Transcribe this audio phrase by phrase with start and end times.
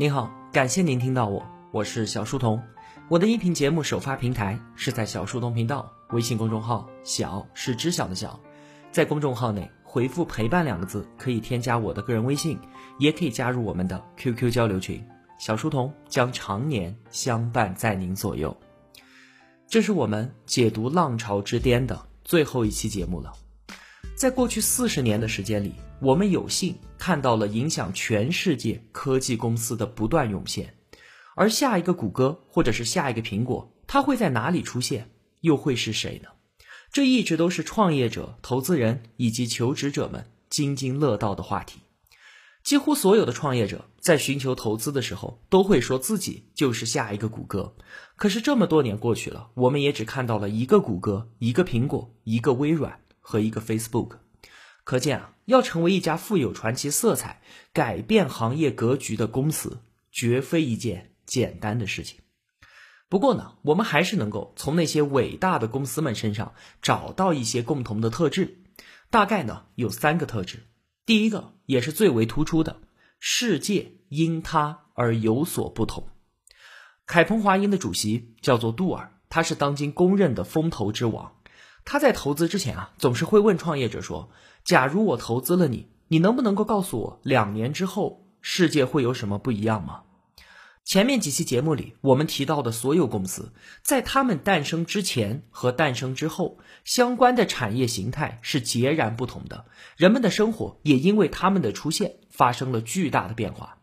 [0.00, 2.62] 您好，感谢您听到我，我是小书童。
[3.08, 8.38] 我的音频节目首发平台是在小书童频道微信公众号，小是知晓的小。
[8.92, 12.56] 在公众号内回复“陪伴”两个字，可以添加我的个人微信，
[13.00, 15.04] 也可以加入我们的 QQ 交流群。
[15.36, 18.56] 小书童将常年相伴在您左右。
[19.66, 23.32] 这是我们解读《浪潮之巅》的最后一期节目了。
[24.18, 30.74] 在过去四十年的时间里，我们有幸看到了影响全世界科技公司的不断涌现，
[31.36, 35.08] 而下一个谷歌或者是下一个苹果，它会在哪里出现，
[35.42, 36.30] 又会是谁呢？
[36.90, 41.78] 这一直都是创业者、投资人以及求职者们津津乐道的话题。
[42.64, 47.76] 几乎所有的创业者在寻求投资的时候，都会说自己就是下一个谷歌。
[48.16, 52.98] 可是这么多年过去了，我们也只看到了一个谷歌、一个苹果、一个微软。
[53.28, 54.12] 和一个 Facebook，
[54.84, 57.42] 可见啊，要成为一家富有传奇色彩、
[57.74, 62.20] 改变行业格局的公司，绝非一件简单的事情。
[63.10, 68.62] 不过呢，我们还是能够从那些伟大的公司们身上找到一些共同的特质，
[69.10, 70.60] 大概呢有三个特质。
[71.04, 72.80] 第一个也是最为突出的，
[73.20, 76.08] 世界因它而有所不同。
[77.04, 81.34] 凯鹏华英的主席叫做杜尔，他是当今公认的风投之王。
[81.90, 84.28] 他在投资之前啊，总是会问创业者说
[84.62, 90.02] ：“假如我投资了你，你能不能够告诉我，两年之后世界会有什么不一样吗？”
[90.84, 99.64] 前面几期节目里，我们提到的所有公司，在他们诞生之前和诞生之后，相关的产业形态是截然不同的，
[99.96, 103.78] 人们的生活也因为他们的出现发生了巨大的变化。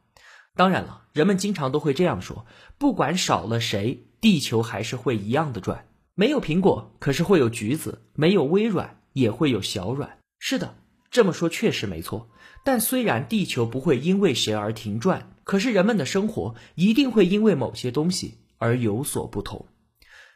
[0.55, 2.45] 当然了，人们经常都会这样说
[2.77, 10.17] ：“不管少了谁，地球还是会一样的转。”没有苹果，可是会有橘子；没有微软，也会有小软。
[10.39, 10.75] 是的，
[11.11, 12.29] 这么说确实没错。
[12.63, 19.65] 但虽然地球不会因为谁而停转，可是人们的生活一定会因为某些东西而有所不同。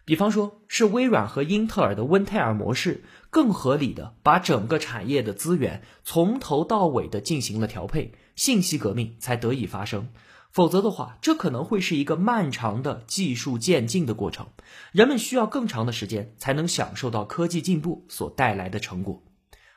[0.04, 10.10] 比方说，是微软和英特尔的温泰尔模式更合理的把整个产业的资源从头到尾的进行了调配，信息革命才得以发生。
[10.52, 14.48] 否则的话，这可能会是一个漫长的技术渐进的过程，
[14.92, 19.24] 人们需要更长的时间才能享受到科技进步所带来的成果。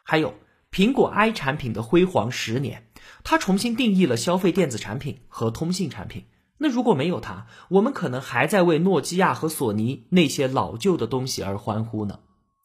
[0.03, 0.35] 还有
[0.73, 2.87] 苹果 i 产品的辉煌十年，
[3.23, 6.25] 它重新定义了消费电子产品和通信产品。
[6.59, 12.21] 那如果没有它，我们可能还在为诺基亚和索尼那些老旧的东西而欢呼呢。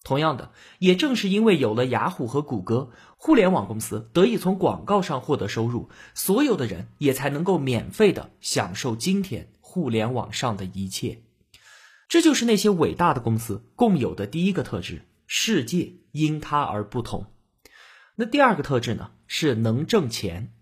[0.07, 11.23] 同样的，也正是因为有了雅虎和谷歌，互联网公司得以从广告上获得收入，所有的人也才能够免费的享受今天互联网上的一切。
[12.07, 17.25] 这就是那些伟大的公司共有的第一个特质：世界因它而不同。
[18.16, 19.12] 那第二个特质呢？
[19.28, 20.53] 是能挣钱。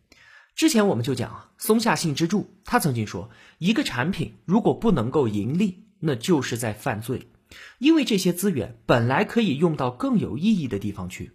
[0.56, 3.30] 之前我们就讲啊，松下幸之助他曾经说，
[3.60, 7.30] 一个产品如果不能够盈利，那就是在犯罪。
[7.78, 11.32] 因为这些资源本来可以用到更有意义的地方去，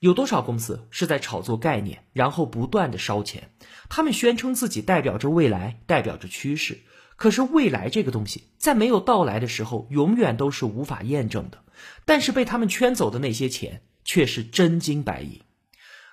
[0.00, 3.52] 有多少公司是在炒作概念，然后不断的烧钱？
[3.88, 6.80] 他们宣称自己代表着未来，代表着趋势，
[7.16, 11.62] 可是未来这个东西在没有到来的时候，永远都是无法验证的。
[12.04, 15.40] 但是被他们圈走的那些钱却是真金白银。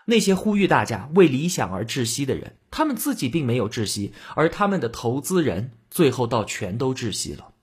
[0.05, 7.53] 那些呼吁大家为理想而窒息的人，他们自己并没有窒息，而他们的投资人最后倒全都窒息了。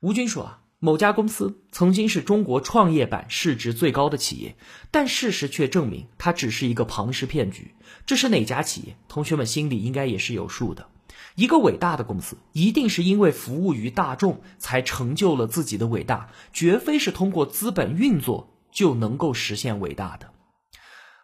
[0.00, 0.59] 吴军说啊。
[0.82, 4.56] 某家公司曾经是中国创业板市值最高的企业，
[4.90, 7.74] 但事实却证明它只是一个庞氏骗局。
[8.06, 8.96] 这是哪家企业？
[9.06, 10.88] 同学们心里应该也是有数的。
[11.34, 20.32] 一个伟大的公司，一定是因为服务于大众才成就了自己的伟大，绝非是通过资本运作就能够实现伟大的。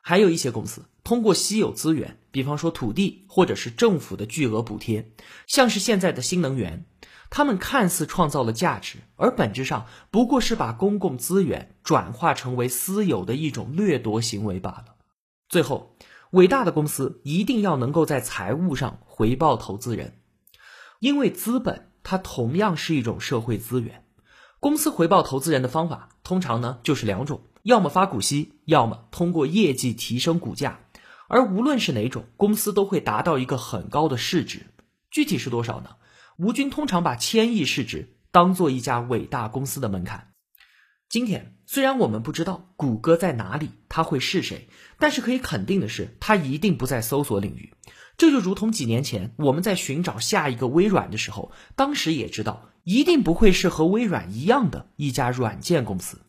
[0.02, 5.10] 还有一些公司通过稀有资源，比方说土地或者是政府的巨额补贴，
[5.46, 6.84] 像是现在的新能源。
[7.30, 14.94] 他们看似创造了价值，而本质上不过是把公共资源转化成为私有的一种掠夺行为罢了。
[15.48, 15.96] 最后，
[16.30, 20.18] 伟大的公司一定要能够在财务上回报投资人，
[21.00, 24.04] 因为资本它同样是一种社会资源。
[24.58, 30.80] 公司回报投资人的方法通常呢就是两种：要么发股息，要么通过业绩提升股价。
[31.28, 34.66] 而无论是哪种，公司都会达到一个很高的市值。
[35.10, 35.95] 具体是多少呢？
[36.38, 40.32] 吴军通常把千亿市值当做一家伟大公司的门槛。
[41.08, 44.68] 今天虽然我们不知道谷歌在哪里，它会是谁，
[44.98, 47.72] 但是可以肯定的是，它一定不在搜索领域。
[48.18, 56.20] 这就如同几年前我们在寻找下一个微软的时候，当时也知道一定不会是和微软一样的一家软件公司。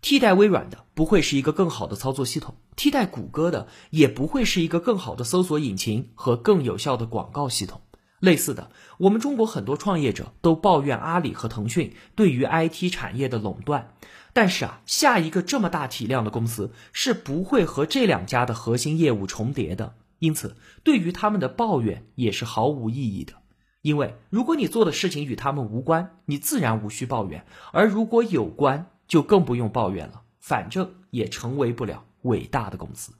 [0.00, 7.82] 替代微软的不会是一个更好的操作系统，替代谷歌的也不会是一个更好的搜索引擎和更有效的广告系统。
[8.20, 13.94] 类似的，我们中国很多创业者都抱怨阿里和腾讯对于 IT 产业的垄断，
[14.32, 23.34] 但是啊，下一个这么大体量的公司是不会和这两家的核心业务重叠的，因此对于他们的抱怨也是毫无意义的。
[23.82, 27.42] 因为如果你做的事情与他们无关，你自然无需抱怨；
[27.72, 30.22] 而如果有关，就更不用抱怨了。
[30.40, 33.12] 反正也成为不了伟大的公司。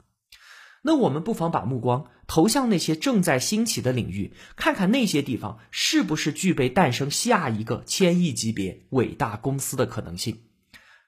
[0.81, 10.39] 那我们不妨把目光投向那些正在兴起的领域，看看那些地方是不是具备诞生下一个千亿级别伟大公司的可能性。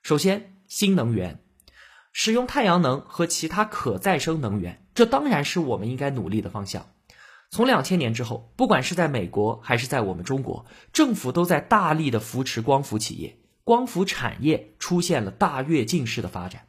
[0.04, 1.40] 首先，新能源，
[2.12, 6.88] 使用太阳能和其他可再生能源，这当然是我们应该努力的方向。
[7.50, 16.66] 从两千年之后，不管是在美国还是在我们中国，政府都在大力的扶持光伏企业，光伏产业出现了大跃进式的发展。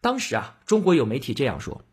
[0.00, 1.84] 当时啊，中国有媒体这样说。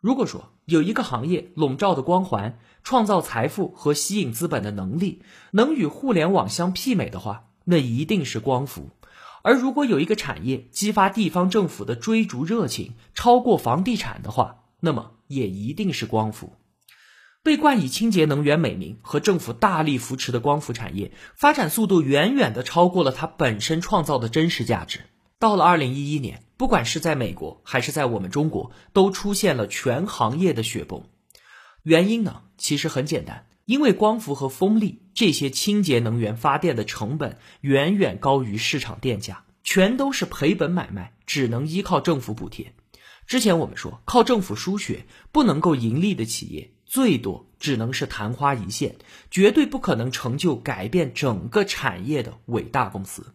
[0.00, 8.90] 如果说有一个行业笼罩的光环、创造财富和吸引资本的能力能与互联网相媲美的话，那一定是光伏；
[9.42, 16.54] 而如果有一个产业激发地方政府的追逐热情超过房地产的话，那么也一定是光伏。
[17.42, 25.00] 被冠以清洁能源美名和政府大力扶持的光伏产业，发展速度远远的超过了它本身创造的真实价值。
[25.38, 26.42] 到了二零一一年。
[26.60, 31.04] 不管是在美国还是在我们中国，都出现了全行业的雪崩。
[31.82, 42.74] 原因呢，其实很简单，因为光伏和风力这些清洁能源发电的成本远远高于市场电价，全都是赔本买卖，只能依靠政府补贴。
[43.26, 48.96] 之前我们说，靠政府输血不能够盈利的企业，最多只能是昙花一现，
[49.30, 53.32] 绝对不可能成就改变整个产业的伟大公司。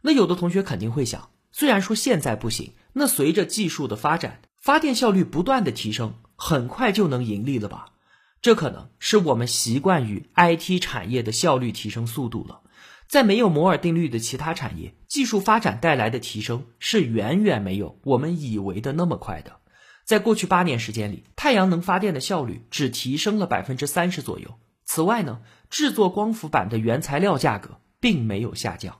[0.00, 1.30] 那有的同学肯定会想。
[1.58, 7.94] 虽然说现在不行，那随着技术的发展，发电效率不断的提升，很快就能盈利了吧？
[8.42, 12.60] 这可能是我们习惯于 IT 产业的效率提升速度了。
[13.08, 19.56] 在没有摩尔定律的其他产业，技术发展带来的提升是远远没有我们以为的那么快的。
[20.04, 24.58] 在过去八年时间里，太阳能发电的效率只提升了百分之三十左右。
[24.84, 28.98] 此外呢，制作光伏板的原材料价格并没有下降。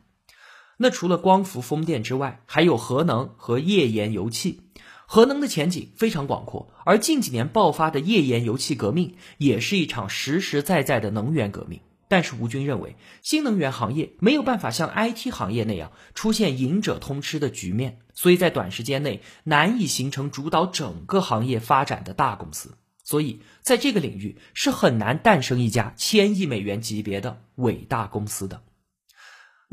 [0.77, 4.63] 那除了光伏、风电之外，还有核能和页岩油气。
[5.09, 11.81] 核能的前景非常广阔，而近几年爆发的页岩油气革命，也是一场实实在在的能源革命。
[12.09, 22.77] 但是吴军认为，新能源行业没有办法像 IT 行业那样出现赢者通吃的局面，所以在短时间内难以形成主导整个行业发展的大公司。
[23.03, 28.63] 所以在这个领域是很难诞生一家千亿美元级别的伟大公司的。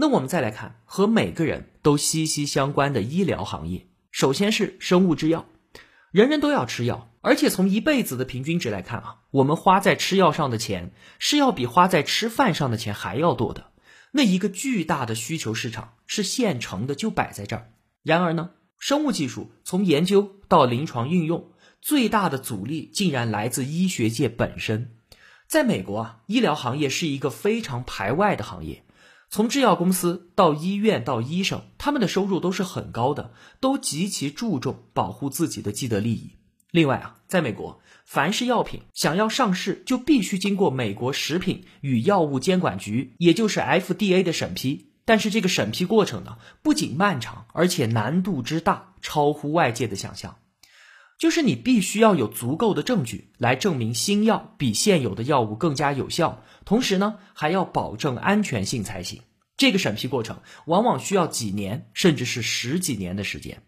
[0.04, 5.46] 那我们再来看和每个人都息息相关的医疗行业，首先是生物制药，
[6.12, 13.68] 人人都要吃药，而且从一辈子的平均值来看啊，我们花在吃药上的钱是要比花在吃饭上的钱还要多的。
[14.12, 17.72] 那一个巨大的需求市场是现成的，就摆在这儿。
[18.04, 24.98] 然而呢，生物技术从研究到临床应用，最大的阻力竟然来自医学界本身。
[25.48, 28.83] 在美国啊，医疗行业是一个非常排外的行业。
[29.34, 36.34] 从制药公司到医院到医生，他们的收入都是很高的，都极其注重保护自己的既得利益。
[36.70, 44.90] 另外啊，在美国，凡是药品想要上市，就必须经过美国食品与药物监管局，也就是 FDA 的审批。
[45.04, 50.36] 但是这个审批过程呢，不仅漫长，而且难度之大，超乎外界的想象。
[51.18, 56.44] 就是你必须要有足够的证据来证明新药比现有的药物更加有效。
[56.66, 59.22] 同时呢，还要保证安全性才行。
[59.56, 63.64] 这个审批过程往往需要几年，甚至是十几年的时间。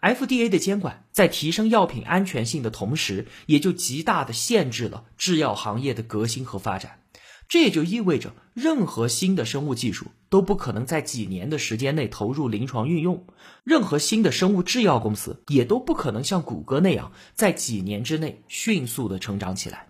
[0.00, 7.00] FDA 的监管在提升药品安全性的同时，也就极大的限制了制药行业的革新和发展。
[7.48, 13.26] 这也就意味着，任何新的生物技术都不可能在几年的时间内投入临床运用，
[13.64, 19.88] 任何新的生物制药公司也都不可能像谷歌那样在几年之内迅速的成长起来。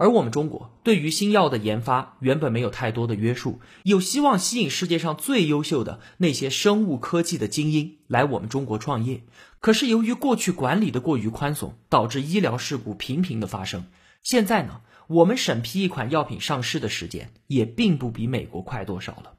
[0.00, 9.24] 而我们中国对于新药的研发原本没有太多的约束，有希望吸引世界上最优秀的那些生物科技的精英来我们中国创业。
[9.58, 13.86] 可是由于过去管理的过于宽松，导致医疗事故频频的发生。
[14.22, 19.32] 现在呢，我们审批一款药品上市的时间也并不比美国快多少了。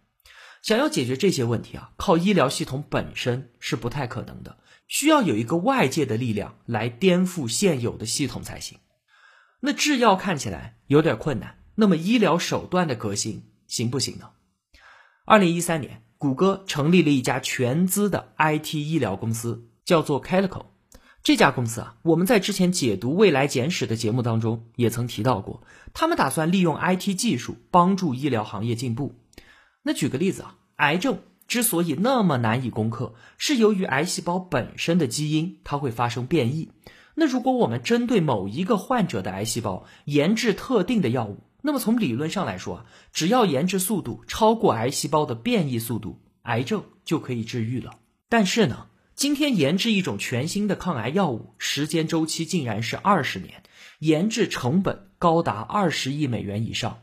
[0.62, 8.80] 想要解决这些问题啊，靠医疗系统本身是不太可能的，需要有一个外界的力量来颠覆现有的系统才行。
[9.62, 14.30] 那制药看起来有点困难，那么医疗手段的革新行不行呢？
[15.26, 20.66] 二零一三年，谷歌成立了一家全资的 IT 医疗公司，叫做 Calico。
[21.22, 25.64] 这家公司啊，我们在之前解读未来简史的节目当中也曾提到过，
[25.94, 29.19] 他们打算利用 IT 技术帮助医疗行业进步。
[29.90, 31.18] 那举个例子啊，癌症
[31.48, 36.70] 之所以那么难以攻克，是由于癌细胞本身的基因它会发生变异。
[37.16, 47.98] 那如果我们针对某一个患者的癌细胞研制特定的药物，那么从理论上来说啊，只要研制速度超过癌细胞的变异速度，癌症就可以治愈了。
[48.30, 48.86] 但是呢？
[49.16, 53.64] 今天研制一种全新的抗癌药物，时间周期竟然是二十年，
[53.98, 57.00] 研制成本高达二十亿美元以上。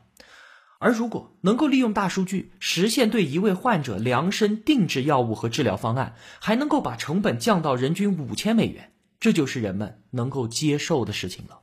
[0.78, 11.60] 而如果能够利用大数据实现对一位患者量身定制药物和治疗方案，还能够把成本降到人均五千美元，这就是人们能够接受的事情了。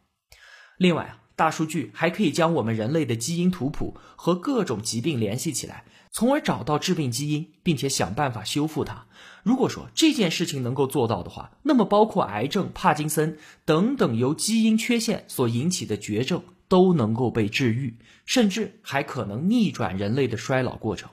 [0.78, 5.86] 另外啊，大数据还可以将我们人类的基因图谱和各种疾病联系起来。
[6.16, 9.08] 从而找到致病基因，并且想办法修复它。
[9.42, 21.10] 如果说这件事情能够做到的话，那么包括癌症、帕金森等等由基因缺陷所引起的绝症都能够被治愈，甚至还可能逆转人类的衰老过程。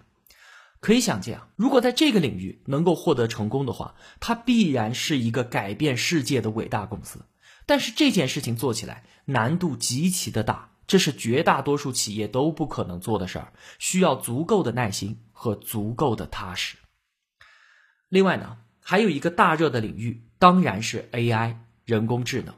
[0.80, 7.26] 可以想见啊，如果在这个领域能够获得成功的话，它必然是一个改变世界的伟大公司。
[7.66, 10.68] 但是这件事情做起来难度极其的大。
[10.86, 16.78] 这是绝大多数企业都不可能做的事儿，需要足够的耐心和足够的踏实。
[18.08, 22.52] 另外呢，还有一个大热的领域，当然是 AI 人工智能。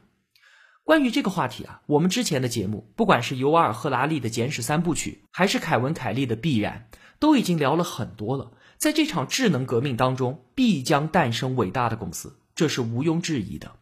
[0.92, 8.52] 关于这个话题啊，我们之前的节目，不管是尤瓦尔·赫拉利的《简史三部曲》，还是凯文·凯利的《必然》，都已经聊了很多了。
[8.76, 13.76] 在这场智能革命当中，必将诞生伟大的公司，这是毋庸置疑的。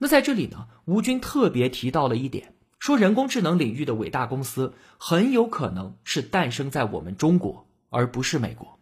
[0.00, 2.56] 那在这里呢，吴军特别提到了一点。
[2.80, 8.80] 说人工智能领域的伟大公司很有可能是诞生在我们中国，而不是美国。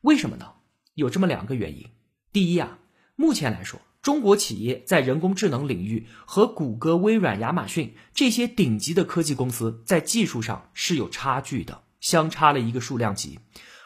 [0.00, 0.54] 为什么呢？
[0.94, 1.86] 有这么两个原因。
[2.32, 2.80] 第一啊，
[3.14, 13.40] 目前来说，中国企业在人工智能领域和谷歌、微软、亚马逊这些顶级的科技公司在技术上是有差距的，相差了一个数量级。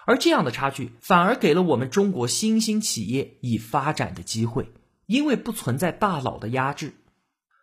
[0.04, 4.70] 而这样的差距反而给了我们中国新兴企业以发展的机会，
[5.06, 6.92] 因为不存在大佬的压制。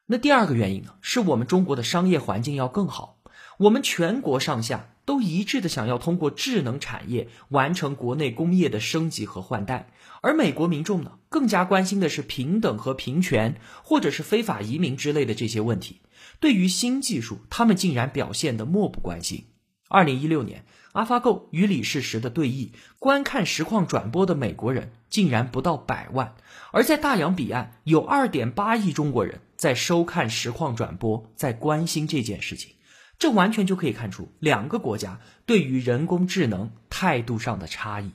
[0.07, 3.19] 那第二个原因呢，是我们中国的商业环境要更好，
[3.59, 9.87] 我们全国上下都一致的想要通过智能产业完成国内工业的升级和换代，
[10.21, 16.01] 而美国民众呢，更加关心的是平等和平权，或者是非法移民之类的这些问题。
[16.41, 19.45] 对于新技术，他们竟然表现的漠不关心。
[19.87, 26.35] 二零一六年，AlphaGo 与李世石的对弈，观看实况转播的美国人竟然不到百万，
[26.73, 29.39] 而在大洋彼岸，有二点八亿中国人。
[29.55, 32.73] 在收看实况转播，在关心这件事情，
[33.19, 38.11] 这完全就可以看出两个国家对于人工智能态度上的差异。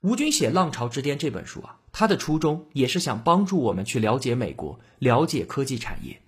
[0.00, 6.20] 吴军写《浪潮之巅》这本书啊，他的初衷也是想帮助我们去了解美国，了解科技产业。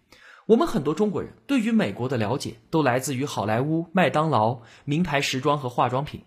[0.46, 6.22] 我们很多中国人对于美国的了解，都来自于好莱坞、麦当劳、名牌时装和化妆品。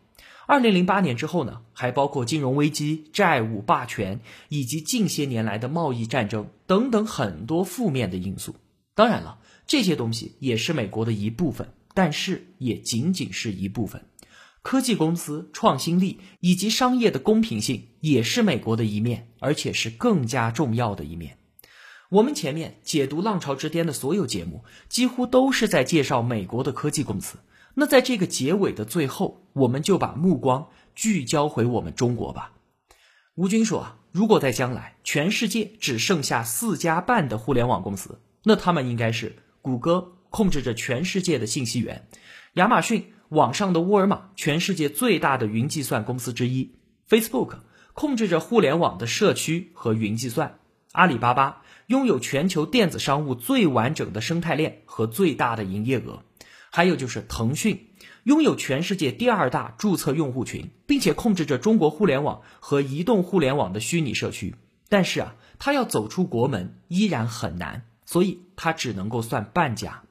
[0.48, 4.20] 二零零八年之后呢，还包括金融危机、债务霸权
[4.50, 8.56] 以及近些年来的贸易战争等等很多负面的因素。
[8.94, 9.40] 当然了，
[9.72, 14.04] 这些东西也是美国的一部分，但是也仅仅是一部分。
[14.62, 21.38] 科技公司创新力以及商业的公平性也是美国的一面，而且是更加重要的一面。
[22.10, 27.38] 我们前面解读《浪潮之巅》的所有节目，几乎都是在介绍美国的科技公司。
[27.76, 32.52] 那在这个结尾的最后，我们就把目光聚焦回我们中国吧。
[33.36, 42.08] 吴军说啊，如果在将来全世界只剩下四家半的互联网公司，那他们应该是谷歌控制着全世界的信息源，
[42.54, 46.76] 亚马逊网上的沃尔玛，全世界最大的云计算公司之一
[47.08, 47.60] ，Facebook
[47.94, 50.60] 控制着互联网的社区和云计算，
[50.94, 56.24] 阿里巴巴拥有全球电子商务最完整的生态链和最大的营业额。
[56.74, 57.90] 还有就是腾讯
[58.24, 64.56] 拥有全世界第二大注册用户群，并且控制着中国互联网和移动互联网的虚拟社区。
[64.88, 70.04] 但是啊，它要走出国门依然很难，所以它只能够算半家。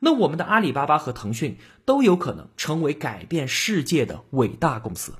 [0.00, 5.12] 那我们的阿里巴巴和腾讯都有可能成为改变世界的伟大公司。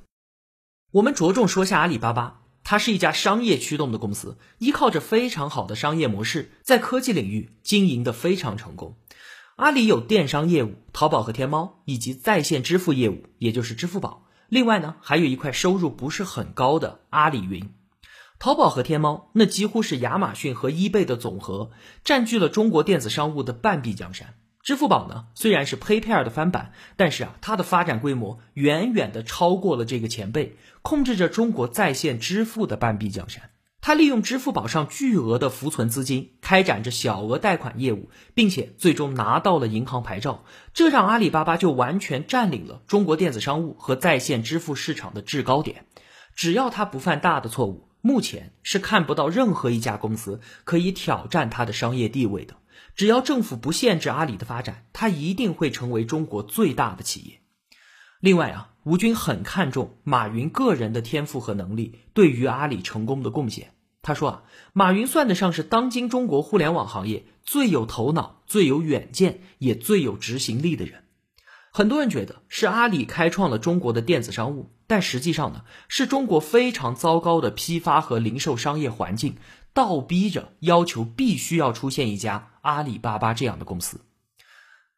[0.91, 8.97] 我们着重说下阿里巴巴，它是一家商业驱动的公司，依靠着非常好的商业模式，在科技领域经营的非常成功。
[9.57, 14.27] 阿里有电商业务，淘宝和天猫，以及在线支付业务，也就是支付宝。
[14.49, 17.71] 另外呢，还有一块收入不是很高的阿里云。
[18.39, 21.71] 淘宝和天猫那几乎是亚马逊和易贝的总和，
[22.05, 24.35] 占据了中国电子商务的半壁江山。
[24.63, 33.51] 支付宝呢，虽然是 PayPal 的翻版，但是啊，它的发展规模远远的超过了这个前辈，控制着中国在线支付的半壁江山。
[33.81, 45.85] 他利用支付宝上巨额的浮存资金，开展着小额贷款业务，并且最终拿到了银行牌照，这让阿里巴巴就完全占领了中国电子商务和在线支付市场的制高点。
[46.35, 52.55] 只要他不犯大的错误，目前是看不到任何一家公司可以挑战他的商业地位的。
[52.95, 57.41] 只要政府不限制阿里的发展，他一定会成为中国最大的企业。
[58.21, 63.73] 另外啊，吴军很看重马云个人的天赋和能力对于阿里成功的贡献。
[64.03, 64.43] 他说啊，
[64.75, 71.04] 马云算得上是当今中国互联网行业最有头脑、最有远见，也最有执行力的人。
[71.77, 79.35] 很多人觉得是阿里开创了中国的电子商务，但实际上呢，是中国非常糟糕的批发和零售商业环境，
[79.73, 84.03] 倒逼着要求必须要出现一家阿里巴巴这样的公司。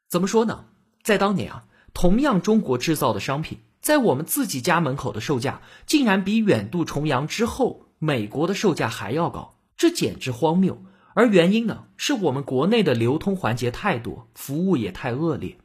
[0.06, 0.66] 怎么说呢？
[1.02, 1.64] 在当年啊。
[1.94, 10.82] 同样中国制造的商品，在我们自己家门口的售价，竟然比远渡重洋之后美国的售价还要高，这简直荒谬。
[11.14, 15.56] 而原因呢，是我们国内的流通环节太多，服务也太恶劣。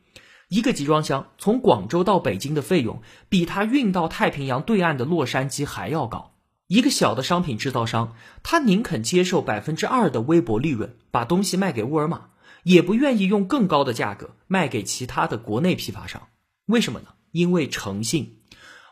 [0.51, 6.33] 一个集装箱从广州到北京的费用，比它运到太平洋对岸的洛杉矶还要高。
[6.67, 12.31] 一个小的商品制造商，他宁肯接受百分之二的微薄利润，把东西卖给沃尔玛。
[12.63, 16.27] 也不愿意用更高的价格卖给其他的国内批发商，
[16.65, 17.13] 为什么呢？
[17.31, 18.41] 因为诚信。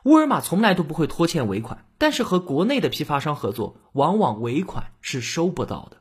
[0.06, 5.98] 沃尔玛从来都不会拖欠尾款，但是和国内的批发商合作，往往尾款是收不到的。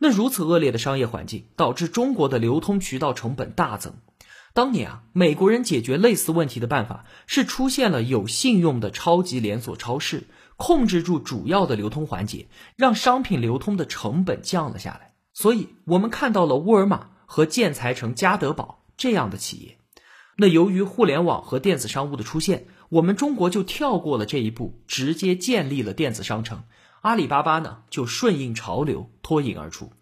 [0.00, 3.94] 那如此恶劣的商业环境，导致中国的流通渠道成本大增。
[4.52, 10.24] 当年啊，美国人解决类似问题的办法是出现了有信用的超级连锁超市，
[10.56, 15.14] 控制住主要的流通环节，让商品流通的成本降了下来。
[15.32, 19.78] 所以，我们看到了沃尔玛和建材城、家得宝这样的企业。
[20.36, 26.64] 那由于互联网和电子商务的出现，我们中国就跳过了这一步，直接建立了电子商城。
[27.02, 29.92] 阿里巴巴呢，就顺应潮流，脱颖而出。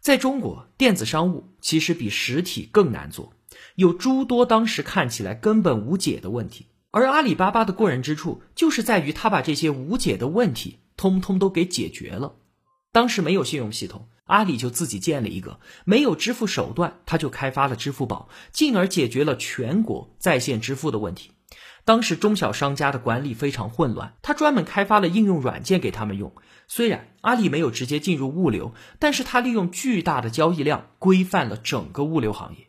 [0.00, 3.32] 在中国，电子商务其实比实体更难做，
[3.74, 6.66] 有诸多当时看起来根本无解的问题。
[6.90, 12.36] 而阿里巴巴的过人之处，就是在于他把这些无解的问题，通通都给解决了。
[12.92, 14.08] 当时没有信用系统。
[14.26, 21.32] 阿里就自己建了一个，没有支付手段，他就开发了支付宝，进而解决了全国在线支付的问题。
[21.84, 26.32] 当时中小商家的管理非常混乱，他专门开发了应用软件给他们用。
[26.68, 32.68] 虽然阿里没有直接进入物流，但是他利用巨大的交易量规范了整个物流行业。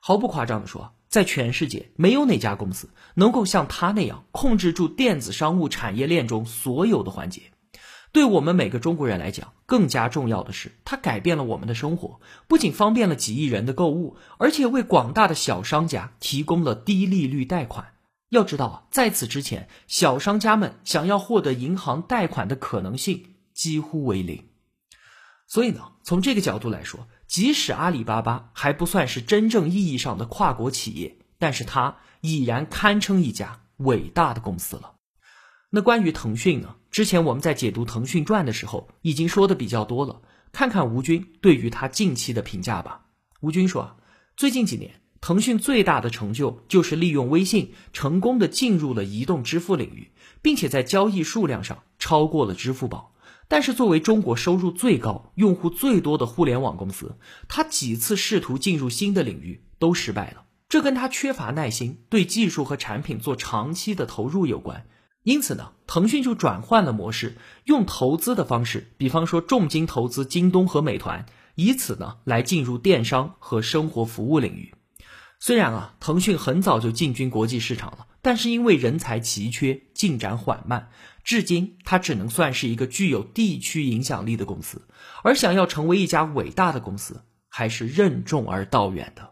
[0.00, 7.42] 毫不夸张的说，在全世界没有哪家公司能够像他那样控制住电子商务产业链中所有的环节。
[8.10, 17.92] 对我们每个中国人来讲，更加重要的是，它改变了我们的生活，不仅方便了几亿人的购物，而且为广大的小商家提供了低利率贷款。
[18.30, 24.44] 要知道，在此之前，小商家们想要获得银行贷款的可能性几乎为零。
[25.46, 34.94] 所以呢，从这个角度来说，即使阿里巴巴还不算是真正意义上的跨国企业，但是它已然堪称一家伟大的公司了。
[35.70, 36.76] 那关于腾讯呢？
[36.90, 40.22] 之前我们在解读《腾讯传》的时候，已经说的比较多了。
[40.52, 43.02] 看看吴军对于他近期的评价吧。
[43.42, 43.96] 吴军说啊，
[44.34, 50.10] 最近几年，腾讯最大的成就就是利用微信成功的进入了移动支付领域，
[50.40, 53.12] 并且在交易数量上超过了支付宝。
[53.48, 57.16] 但是作为中国收入最高、用户最多的互联网公司，
[57.48, 60.44] 他几次试图进入新的领域都失败了。
[60.68, 64.86] 这跟他缺乏耐心，对技术和产品做长期的投入有关。
[65.22, 74.74] 因此呢，腾讯就转换了模式，用投资的方式，比方说重金投资京东和美团，以此呢来进入电商和生活服务领域。
[75.40, 80.90] 虽然啊，腾讯很早就进军国际市场了，但是因为人才奇缺，进展缓慢，
[81.24, 84.82] 至今它只能算是一个具有地区影响力的公司。
[85.24, 89.30] 而想要成为一家伟大的公司，还是任重而道远的。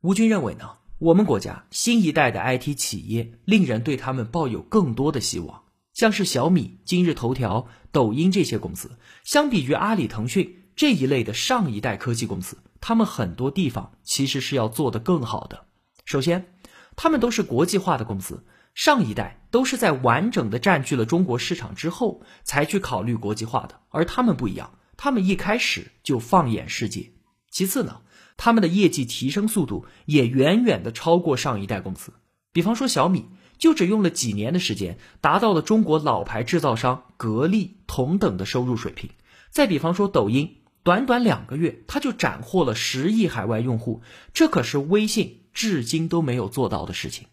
[0.00, 0.78] 吴军认为呢？
[0.98, 5.62] 我们国家新一代的 IT 企业令人对他们抱有更多的希望，
[5.94, 15.66] 像是小米、今日头条、抖音这些公司，相比于阿里、腾讯这一类的上一代科技公司，他们很多地方其实是要做得更好的。
[16.04, 16.51] 首先，
[16.96, 27.12] 他们都是国际化的公司，上一代都是在完整的占据了中国市场之后才去考虑国际化的，而他们不一样，他们一开始就放眼世界。
[27.50, 28.00] 其次呢？
[28.38, 32.14] 他们的业绩提升速度也远远的超过上一代公司，
[32.52, 33.26] 比方说小米，
[33.58, 39.10] 就只用了几年的时间，达到了中国老牌制造商格力同等的收入水平。
[39.50, 44.02] 再比方说抖音，短短两个月，它就斩获了十亿海外用户，
[44.32, 47.26] 这可是微信至今都没有做到的事情。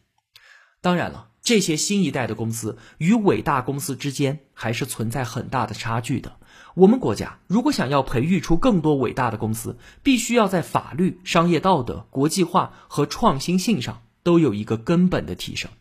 [0.81, 1.27] 当然了。
[1.41, 6.37] 这些新一代的公司与伟大公司之间还是存在很大的差距的。
[6.75, 15.71] 我们国家如果想要培育出更多伟大的公司，必须要在法律、商业道德、国际化和创新性上都有一个根本的提升。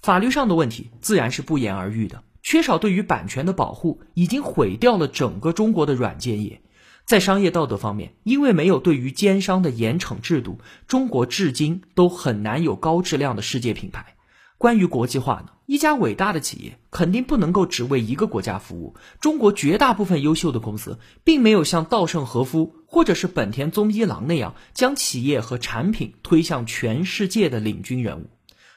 [0.00, 6.62] 法律上的问题自然是不言而喻的，缺少对于版权的保护，已经毁掉了整个中国的软件业。
[7.06, 14.16] 在商业道德方面，因为没有对于奸商的严惩制度，中国至今都很难有高质量的世界品牌。
[14.58, 18.96] 关于国际化呢，一家伟大的企业肯定不能够只为一个国家服务。
[19.20, 28.30] 中国绝大部分优秀的公司，并没有像稻盛和夫或者是本田宗一郎那样，将企业和产品推向全世界的领军人物。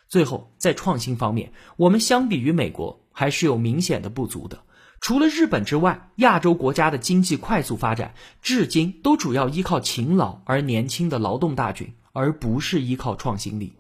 [0.08, 4.60] 最后，在创新方面，我们相比于美国还是有明显的不足的。
[5.02, 13.74] 除了日本之外，亚洲国家的经济快速发展，至今都主要依靠勤劳而年轻的劳动大军，而不是依靠创新力。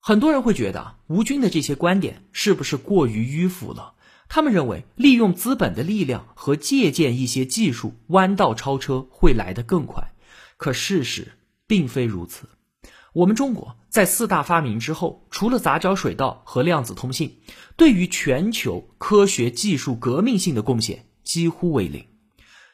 [0.00, 3.94] 很多人会觉得吴军的这些观点是不是过于迂腐了？
[4.28, 10.12] 他们认为利用资本的力量和借鉴一些技术，弯道超车会来得更快。
[10.56, 11.32] 可事实
[11.66, 12.48] 并非如此。
[13.12, 17.40] 我们中国在四大发明之后，除了杂交水稻和量子通信，
[17.76, 22.06] 对于全球科学技术革命性的贡献几乎为零。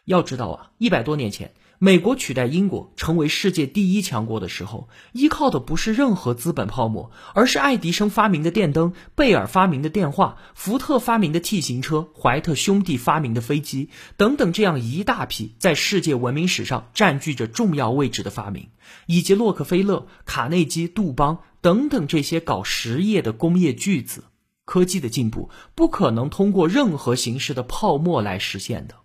[0.04, 1.52] 要知道啊，一百多年前。
[1.80, 18.70] 美国取代英国成为世界第一强国的时候，依靠的不是任何资本泡沫，而是爱迪生发明的电灯、贝尔发明的电话、福特发明的 T 型车、怀特兄弟发明的飞机等等这样一大批在世界文明史上占据着重要位置的发明，
[19.06, 24.24] 以及洛克菲勒、卡内基、杜邦等等这些搞实业的工业巨子。
[24.64, 28.96] 科技的进步不可能通过任何形式的泡沫来实现的。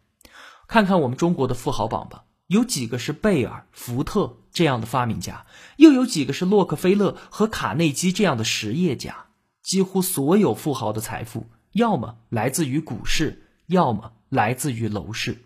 [0.67, 2.22] 看看我们中国的富豪榜吧。
[2.47, 5.45] 有几个是贝尔、福特这样的发明家，
[5.77, 9.25] 又有几个是洛克菲勒和卡内基这样的实业家？
[9.61, 15.37] 几乎所有富豪的财富，要么来自于股市，要么来自于楼市。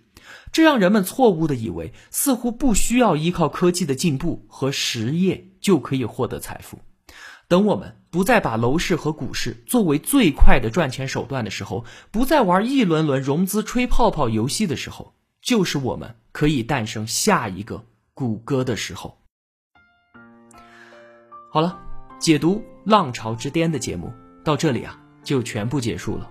[0.52, 6.80] 这让人们错误的以为，似乎不需要依靠科技的进步和实业就可以获得财富。
[7.48, 15.14] 等我们不再把楼市和股市作为最快的赚钱手段的时候，不再玩一轮轮融资吹泡泡游戏的时候。
[15.48, 17.82] 就是我们可以诞生下一个
[18.14, 19.18] 谷歌的时候。
[21.50, 21.80] 好了，
[22.20, 24.12] 解读《浪潮之巅》的节目
[24.44, 26.30] 到这里啊，就全部结束了。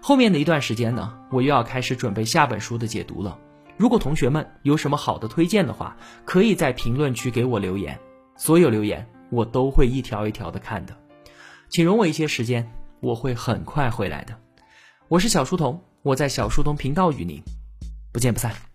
[0.00, 3.38] 后面的一段时间呢，我又要开始准备下本书的解读了。
[3.76, 7.96] 如果同学们有什么好的推荐的话，可以在评论区给我留言，
[8.36, 10.96] 所有留言我都会一条一条的看的。
[11.68, 14.36] 请容我一些时间，我会很快回来的。
[15.06, 17.40] 我是小书童，我在小书童频道与您。
[18.12, 18.71] 不见不散。